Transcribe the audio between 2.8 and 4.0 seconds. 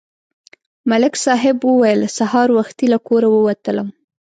له کوره ووتلم